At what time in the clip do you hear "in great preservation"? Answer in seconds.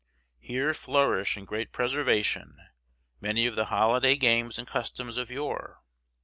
1.37-2.57